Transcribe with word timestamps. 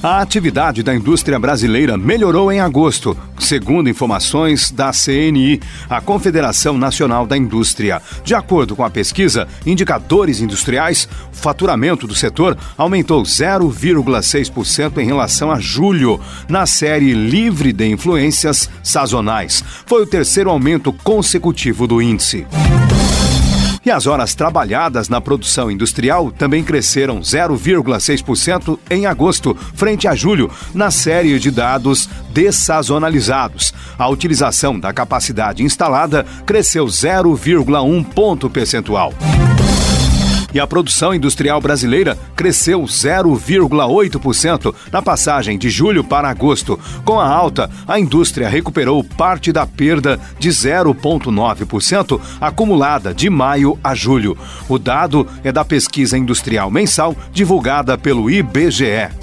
A 0.00 0.20
atividade 0.20 0.84
da 0.84 0.94
indústria 0.94 1.40
brasileira 1.40 1.98
melhorou 1.98 2.52
em 2.52 2.60
agosto, 2.60 3.18
segundo 3.36 3.90
informações 3.90 4.70
da 4.70 4.92
CNI, 4.92 5.60
a 5.90 6.00
Confederação 6.00 6.78
Nacional 6.78 7.26
da 7.26 7.36
Indústria. 7.36 8.00
De 8.22 8.32
acordo 8.32 8.76
com 8.76 8.84
a 8.84 8.90
pesquisa 8.90 9.48
Indicadores 9.66 10.40
Industriais, 10.40 11.08
o 11.32 11.36
faturamento 11.36 12.06
do 12.06 12.14
setor 12.14 12.56
aumentou 12.76 13.24
0,6% 13.24 14.98
em 14.98 15.06
relação 15.06 15.50
a 15.50 15.58
julho, 15.58 16.20
na 16.48 16.64
série 16.64 17.12
livre 17.12 17.72
de 17.72 17.88
influências 17.88 18.70
sazonais. 18.84 19.64
Foi 19.84 20.04
o 20.04 20.06
terceiro 20.06 20.48
aumento 20.48 20.92
consecutivo 20.92 21.88
do 21.88 22.00
índice. 22.00 22.46
E 23.88 23.90
as 23.90 24.06
horas 24.06 24.34
trabalhadas 24.34 25.08
na 25.08 25.18
produção 25.18 25.70
industrial 25.70 26.30
também 26.30 26.62
cresceram 26.62 27.20
0,6% 27.20 28.78
em 28.90 29.06
agosto, 29.06 29.56
frente 29.74 30.06
a 30.06 30.14
julho, 30.14 30.50
na 30.74 30.90
série 30.90 31.38
de 31.38 31.50
dados 31.50 32.06
dessazonalizados. 32.28 33.72
A 33.98 34.06
utilização 34.06 34.78
da 34.78 34.92
capacidade 34.92 35.62
instalada 35.62 36.26
cresceu 36.44 36.84
0,1 36.84 38.04
ponto 38.04 38.50
percentual. 38.50 39.14
E 40.52 40.58
a 40.58 40.66
produção 40.66 41.14
industrial 41.14 41.60
brasileira 41.60 42.16
cresceu 42.34 42.82
0,8% 42.82 44.74
na 44.90 45.02
passagem 45.02 45.58
de 45.58 45.68
julho 45.68 46.02
para 46.02 46.28
agosto. 46.28 46.78
Com 47.04 47.20
a 47.20 47.28
alta, 47.28 47.70
a 47.86 48.00
indústria 48.00 48.48
recuperou 48.48 49.04
parte 49.04 49.52
da 49.52 49.66
perda 49.66 50.18
de 50.38 50.48
0,9% 50.48 52.20
acumulada 52.40 53.12
de 53.12 53.28
maio 53.28 53.78
a 53.84 53.94
julho. 53.94 54.36
O 54.68 54.78
dado 54.78 55.26
é 55.44 55.52
da 55.52 55.64
pesquisa 55.64 56.16
industrial 56.16 56.70
mensal 56.70 57.14
divulgada 57.32 57.98
pelo 57.98 58.30
IBGE. 58.30 59.17